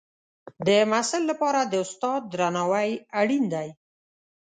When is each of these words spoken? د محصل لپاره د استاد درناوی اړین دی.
د 0.67 0.69
محصل 0.91 1.23
لپاره 1.31 1.61
د 1.65 1.73
استاد 1.83 2.21
درناوی 2.31 2.91
اړین 3.19 3.43
دی. 3.53 3.67